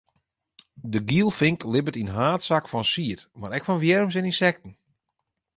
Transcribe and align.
De 0.91 0.99
gielfink 1.09 1.59
libbet 1.73 1.99
yn 2.01 2.13
haadsaak 2.17 2.65
fan 2.71 2.85
sied, 2.91 3.21
mar 3.39 3.53
ek 3.57 3.65
fan 3.65 3.81
wjirms 3.83 4.15
en 4.19 4.29
ynsekten. 4.31 4.73